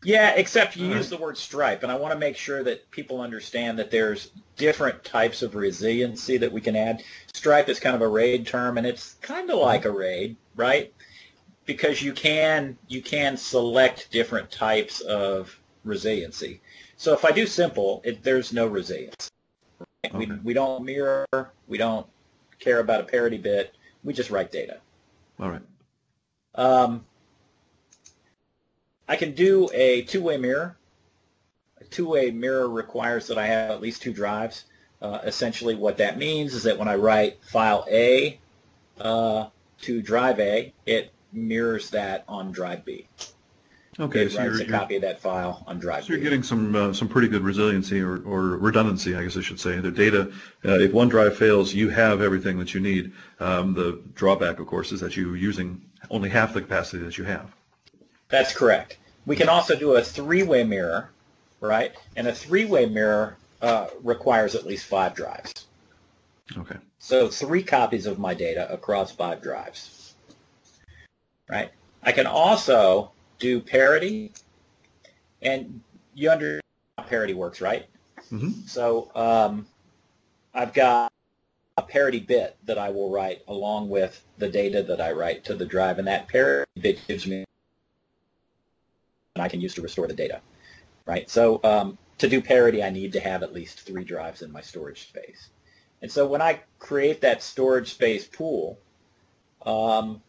[0.06, 3.22] Yeah, except you use the word stripe, and I want to make sure that people
[3.22, 7.04] understand that there's different types of resiliency that we can add.
[7.34, 10.94] Stripe is kind of a RAID term, and it's kind of like a RAID, right?
[11.66, 16.62] Because you can you can select different types of resiliency.
[16.98, 19.30] So if I do simple, it, there's no resilience.
[19.80, 20.16] Right?
[20.16, 20.26] Okay.
[20.26, 21.28] We, we don't mirror,
[21.68, 22.06] we don't
[22.60, 24.80] care about a parity bit, we just write data.
[25.40, 25.62] All right.
[26.56, 27.06] Um,
[29.08, 30.78] I can do a two-way mirror.
[31.82, 34.66] A two-way mirror requires that I have at least two drives.
[35.02, 38.40] Uh, essentially what that means is that when I write file A
[39.02, 39.48] uh,
[39.82, 43.08] to drive A, it mirrors that on drive B.
[44.00, 46.04] Okay, it so writes you're, a copy of that file on drive.
[46.04, 49.42] So you're getting some uh, some pretty good resiliency or, or redundancy, I guess I
[49.42, 49.80] should say.
[49.80, 50.32] The data,
[50.66, 53.12] uh, if one drive fails, you have everything that you need.
[53.40, 55.80] Um, the drawback, of course, is that you're using
[56.10, 57.54] only half the capacity that you have.
[58.30, 58.98] That's correct.
[59.26, 61.12] We can also do a three-way mirror,
[61.62, 61.94] right?
[62.16, 65.68] And a three-way mirror uh, requires at least five drives.
[66.58, 66.76] Okay.
[67.00, 70.16] So three copies of my data across five drives,
[71.50, 71.72] right?
[72.02, 73.13] I can also
[73.44, 74.32] do parity,
[75.42, 75.82] and
[76.16, 76.62] you understand
[76.98, 77.88] how parity works, right?
[78.32, 78.52] Mm-hmm.
[78.66, 79.68] So um,
[80.54, 81.12] I've got
[81.78, 85.56] a parity bit that I will write along with the data that I write to
[85.56, 87.44] the drive, and that parity bit gives me
[89.36, 90.40] and I can use to restore the data,
[91.06, 91.30] right?
[91.30, 94.62] So um, to do parity, I need to have at least three drives in my
[94.62, 95.50] storage space.
[96.02, 98.78] And so when I create that storage space pool,
[99.66, 100.22] um,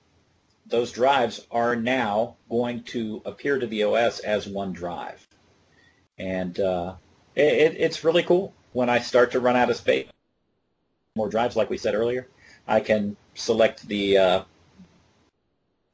[0.66, 5.26] those drives are now going to appear to the OS as one drive.
[6.18, 6.94] And uh,
[7.34, 8.54] it, it's really cool.
[8.72, 10.08] When I start to run out of space,
[11.16, 12.28] more drives, like we said earlier,
[12.66, 14.42] I can select the uh,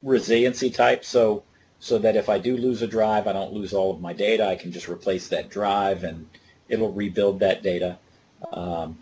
[0.03, 1.05] resiliency type.
[1.05, 1.43] So
[1.83, 4.47] so that if I do lose a drive, I don't lose all of my data.
[4.47, 6.29] I can just replace that drive and
[6.69, 7.99] it'll rebuild that data.
[8.53, 8.99] Um,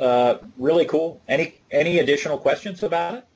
[0.00, 1.20] uh, really cool.
[1.28, 3.27] Any any additional questions about it?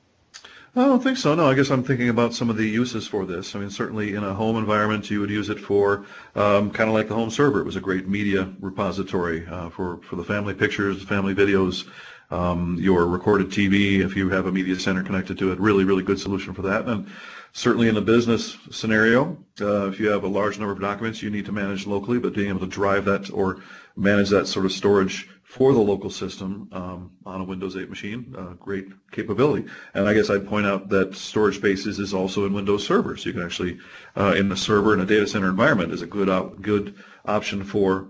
[0.75, 1.35] I don't think so.
[1.35, 3.55] No, I guess I'm thinking about some of the uses for this.
[3.55, 6.05] I mean, certainly in a home environment, you would use it for
[6.35, 7.59] um, kind of like the home server.
[7.59, 11.87] It was a great media repository uh, for for the family pictures, family videos,
[12.31, 13.99] um, your recorded TV.
[14.03, 16.87] If you have a media center connected to it, really, really good solution for that.
[16.87, 17.07] And
[17.51, 21.29] certainly in the business scenario, uh, if you have a large number of documents you
[21.29, 23.61] need to manage locally, but being able to drive that or
[23.95, 28.33] manage that sort of storage for the local system um, on a Windows 8 machine,
[28.35, 29.69] uh, great capability.
[29.93, 33.29] And I guess I'd point out that storage spaces is also in Windows Server, so
[33.29, 33.77] you can actually,
[34.17, 36.95] uh, in the server in a data center environment, is a good op- good
[37.25, 38.07] option for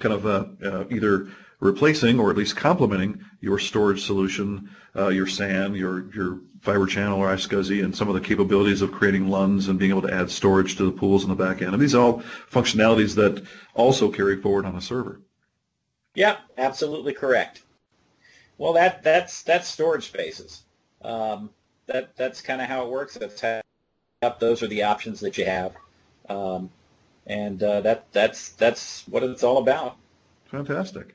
[0.00, 1.28] kind of uh, uh either
[1.60, 7.20] replacing or at least complementing your storage solution, uh, your SAN, your your fiber channel
[7.20, 10.28] or iSCSI, and some of the capabilities of creating LUNs and being able to add
[10.28, 11.72] storage to the pools in the back end.
[11.72, 13.44] And these are all functionalities that
[13.74, 15.20] also carry forward on a server.
[16.14, 17.62] Yeah, absolutely correct.
[18.58, 20.62] Well, that that's that's storage spaces.
[21.02, 21.50] Um,
[21.86, 23.14] that that's kind of how it works.
[23.14, 23.60] That's how,
[24.38, 25.74] those are the options that you have,
[26.28, 26.70] um,
[27.26, 29.96] and uh, that that's that's what it's all about.
[30.46, 31.14] Fantastic.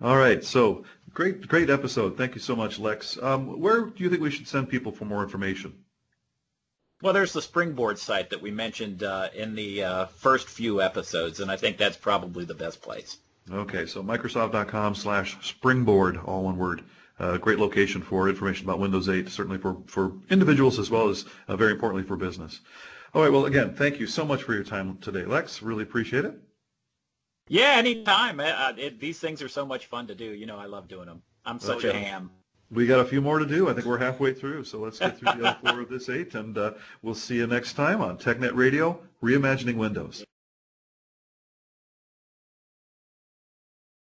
[0.00, 2.16] All right, so great great episode.
[2.16, 3.18] Thank you so much, Lex.
[3.22, 5.74] Um, where do you think we should send people for more information?
[7.02, 11.40] Well, there's the Springboard site that we mentioned uh, in the uh, first few episodes,
[11.40, 13.18] and I think that's probably the best place.
[13.50, 16.84] Okay, so Microsoft.com slash Springboard, all one word.
[17.18, 21.24] Uh, great location for information about Windows 8, certainly for, for individuals as well as
[21.48, 22.60] uh, very importantly for business.
[23.14, 25.60] All right, well, again, thank you so much for your time today, Lex.
[25.60, 26.34] Really appreciate it.
[27.48, 28.38] Yeah, anytime.
[28.38, 30.24] Uh, it, these things are so much fun to do.
[30.24, 31.22] You know, I love doing them.
[31.44, 31.90] I'm such okay.
[31.90, 32.30] a ham.
[32.72, 33.68] We got a few more to do.
[33.68, 36.34] I think we're halfway through, so let's get through the other four of this eight,
[36.34, 40.24] and uh, we'll see you next time on TechNet Radio, Reimagining Windows.